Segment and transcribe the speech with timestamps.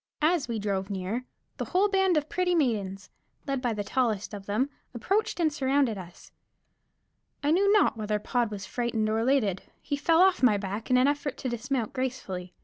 [0.23, 1.25] As we drove near,
[1.57, 3.11] the whole band of pretty maidens,
[3.45, 6.31] led by the tallest of them, approached and surrounded us.
[7.43, 10.97] I knew not whether Pod was frightened or elated; he fell off my back in
[10.97, 12.55] an effort to dismount gracefully.